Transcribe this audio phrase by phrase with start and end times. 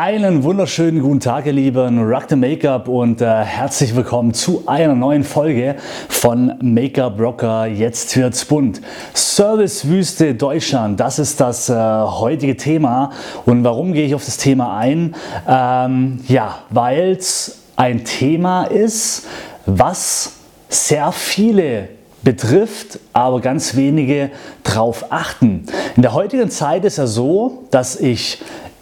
[0.00, 4.94] Einen wunderschönen guten Tag, ihr Lieben, Rock the Make-up und äh, herzlich willkommen zu einer
[4.94, 5.74] neuen Folge
[6.08, 7.66] von Make-up Rocker.
[7.66, 8.80] Jetzt wird's bunt.
[9.12, 13.10] Servicewüste Deutschland, das ist das äh, heutige Thema.
[13.44, 15.16] Und warum gehe ich auf das Thema ein?
[15.48, 19.26] Ähm, ja, weil es ein Thema ist,
[19.66, 20.34] was
[20.68, 21.88] sehr viele
[22.22, 24.30] betrifft, aber ganz wenige
[24.62, 25.66] drauf achten.
[25.96, 28.40] In der heutigen Zeit ist es so, dass ich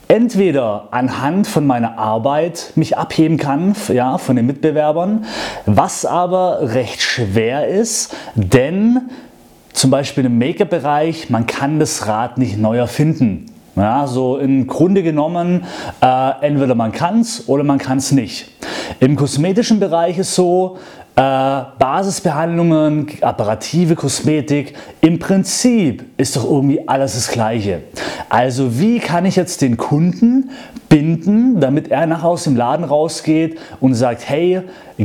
[0.08, 5.24] entweder anhand von meiner Arbeit mich abheben kann, ja, von den Mitbewerbern,
[5.66, 9.10] was aber recht schwer ist, denn
[9.72, 13.46] zum Beispiel im Make-up-Bereich, man kann das Rad nicht neu erfinden.
[13.76, 15.64] Ja, so im Grunde genommen,
[16.00, 18.55] äh, entweder man kann es oder man kann es nicht.
[19.00, 20.78] Im kosmetischen Bereich ist so,
[21.16, 27.84] äh, Basisbehandlungen, apparative Kosmetik, im Prinzip ist doch irgendwie alles das Gleiche.
[28.28, 30.50] Also wie kann ich jetzt den Kunden
[30.90, 34.60] binden, damit er nachher aus dem Laden rausgeht und sagt, hey,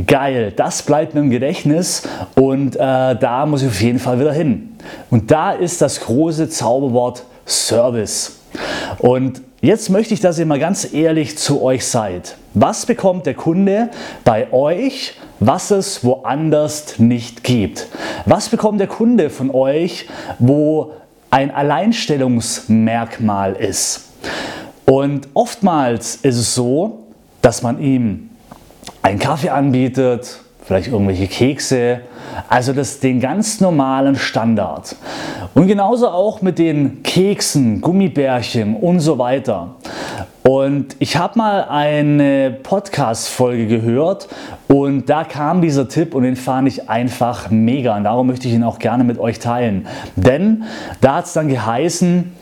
[0.06, 2.02] geil, das bleibt mir im Gedächtnis
[2.34, 4.76] und äh, da muss ich auf jeden Fall wieder hin.
[5.10, 8.38] Und da ist das große Zauberwort Service.
[8.98, 12.36] Und jetzt möchte ich, dass ihr mal ganz ehrlich zu euch seid.
[12.52, 13.88] Was bekommt der Kunde
[14.24, 17.86] bei euch, was es woanders nicht gibt?
[18.26, 20.06] Was bekommt der Kunde von euch,
[20.38, 20.92] wo
[21.30, 24.10] ein Alleinstellungsmerkmal ist?
[24.84, 27.04] Und oftmals ist es so,
[27.40, 28.28] dass man ihm
[29.00, 32.00] einen Kaffee anbietet, vielleicht irgendwelche Kekse,
[32.48, 34.96] also das, den ganz normalen Standard.
[35.54, 39.76] Und genauso auch mit den Keksen, Gummibärchen und so weiter.
[40.42, 44.28] Und ich habe mal eine Podcast-Folge gehört
[44.66, 47.96] und da kam dieser Tipp und den fand ich einfach mega.
[47.96, 49.86] Und darum möchte ich ihn auch gerne mit euch teilen.
[50.16, 50.64] Denn
[51.00, 52.32] da hat es dann geheißen,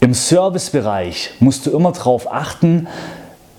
[0.00, 2.86] im Servicebereich musst du immer darauf achten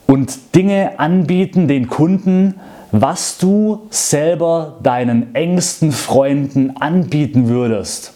[0.07, 2.55] und Dinge anbieten den Kunden,
[2.91, 8.13] was du selber deinen engsten Freunden anbieten würdest.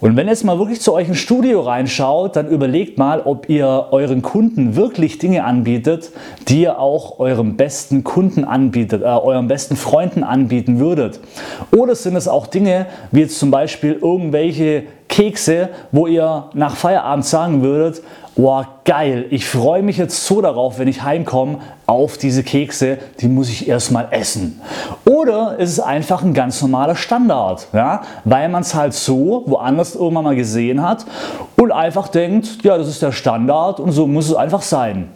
[0.00, 3.88] Und wenn jetzt mal wirklich zu euch ins Studio reinschaut, dann überlegt mal, ob ihr
[3.90, 6.10] euren Kunden wirklich Dinge anbietet,
[6.48, 11.20] die ihr auch eurem besten Kunden anbietet, äh, euren besten Freunden anbieten würdet.
[11.76, 17.26] Oder sind es auch Dinge, wie jetzt zum Beispiel irgendwelche Kekse, wo ihr nach Feierabend
[17.26, 18.02] sagen würdet,
[18.46, 23.28] oh geil, ich freue mich jetzt so darauf, wenn ich heimkomme, auf diese Kekse, die
[23.28, 24.60] muss ich erstmal essen.
[25.04, 28.02] Oder ist es einfach ein ganz normaler Standard, ja?
[28.24, 31.04] weil man es halt so woanders irgendwann mal gesehen hat
[31.56, 35.08] und einfach denkt, ja, das ist der Standard und so muss es einfach sein.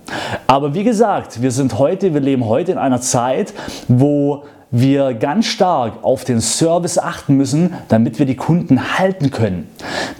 [0.46, 3.54] Aber wie gesagt, wir sind heute, wir leben heute in einer Zeit,
[3.88, 4.42] wo
[4.76, 9.68] wir ganz stark auf den Service achten müssen, damit wir die Kunden halten können.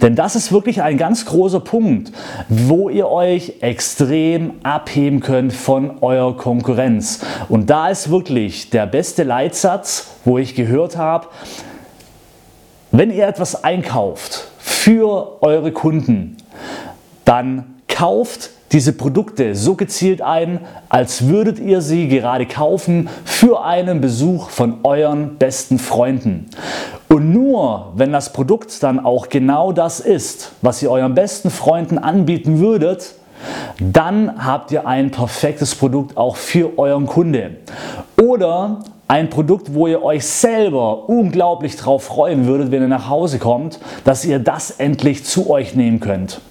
[0.01, 2.11] Denn das ist wirklich ein ganz großer Punkt,
[2.49, 7.21] wo ihr euch extrem abheben könnt von eurer Konkurrenz.
[7.49, 11.27] Und da ist wirklich der beste Leitsatz, wo ich gehört habe,
[12.91, 16.37] wenn ihr etwas einkauft für eure Kunden,
[17.25, 24.01] dann kauft diese Produkte so gezielt ein, als würdet ihr sie gerade kaufen für einen
[24.01, 26.47] Besuch von euren besten Freunden.
[27.07, 31.97] Und nur wenn das Produkt dann auch genau das ist, was ihr euren besten Freunden
[31.97, 33.15] anbieten würdet,
[33.79, 37.57] dann habt ihr ein perfektes Produkt auch für euren Kunde.
[38.21, 43.37] Oder ein Produkt, wo ihr euch selber unglaublich drauf freuen würdet, wenn ihr nach Hause
[43.37, 46.41] kommt, dass ihr das endlich zu euch nehmen könnt.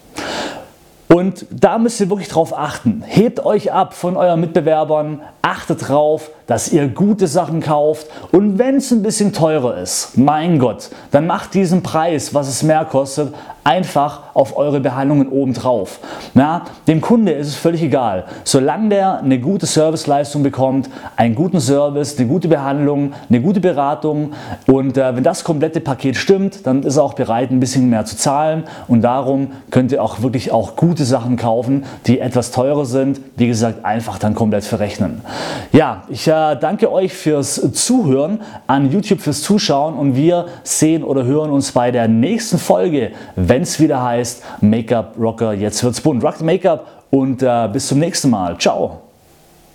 [1.14, 3.04] Und da müsst ihr wirklich drauf achten.
[3.06, 8.78] Hebt euch ab von euren Mitbewerbern, achtet drauf, dass ihr gute Sachen kauft und wenn
[8.78, 13.32] es ein bisschen teurer ist, mein Gott, dann macht diesen Preis, was es mehr kostet,
[13.64, 16.00] einfach auf eure Behandlungen obendrauf.
[16.34, 18.24] Na, dem Kunde ist es völlig egal.
[18.44, 24.32] Solange der eine gute Serviceleistung bekommt, einen guten Service, eine gute Behandlung, eine gute Beratung
[24.66, 28.04] und äh, wenn das komplette Paket stimmt, dann ist er auch bereit, ein bisschen mehr
[28.04, 32.84] zu zahlen und darum könnt ihr auch wirklich auch gute Sachen kaufen, die etwas teurer
[32.84, 33.20] sind.
[33.36, 35.22] Wie gesagt, einfach dann komplett verrechnen.
[35.72, 41.24] Ja, ich äh, danke euch fürs Zuhören, an YouTube fürs Zuschauen und wir sehen oder
[41.24, 43.12] hören uns bei der nächsten Folge,
[43.54, 46.24] wenn es wieder heißt Make-up Rocker, jetzt wird's bunt.
[46.24, 48.58] Rock Make-up und äh, bis zum nächsten Mal.
[48.58, 49.03] Ciao.